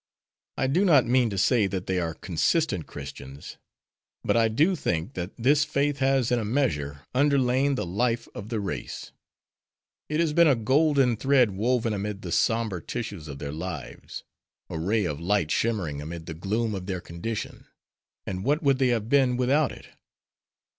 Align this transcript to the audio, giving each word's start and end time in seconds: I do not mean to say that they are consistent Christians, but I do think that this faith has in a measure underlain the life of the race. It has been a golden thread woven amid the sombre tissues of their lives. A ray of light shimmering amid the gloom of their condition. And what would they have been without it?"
I 0.57 0.65
do 0.65 0.83
not 0.83 1.05
mean 1.05 1.29
to 1.29 1.37
say 1.37 1.67
that 1.67 1.85
they 1.85 1.99
are 1.99 2.15
consistent 2.15 2.87
Christians, 2.87 3.57
but 4.23 4.35
I 4.35 4.47
do 4.47 4.75
think 4.75 5.13
that 5.13 5.29
this 5.37 5.63
faith 5.63 5.99
has 5.99 6.31
in 6.31 6.39
a 6.39 6.43
measure 6.43 7.01
underlain 7.13 7.75
the 7.75 7.85
life 7.85 8.27
of 8.33 8.49
the 8.49 8.59
race. 8.59 9.11
It 10.09 10.19
has 10.19 10.33
been 10.33 10.47
a 10.47 10.55
golden 10.55 11.17
thread 11.17 11.51
woven 11.51 11.93
amid 11.93 12.23
the 12.23 12.31
sombre 12.31 12.81
tissues 12.83 13.27
of 13.27 13.37
their 13.37 13.53
lives. 13.53 14.23
A 14.71 14.79
ray 14.79 15.05
of 15.05 15.19
light 15.21 15.51
shimmering 15.51 16.01
amid 16.01 16.25
the 16.25 16.33
gloom 16.33 16.73
of 16.73 16.87
their 16.87 16.99
condition. 16.99 17.67
And 18.25 18.43
what 18.43 18.63
would 18.63 18.79
they 18.79 18.87
have 18.87 19.07
been 19.07 19.37
without 19.37 19.71
it?" 19.71 19.89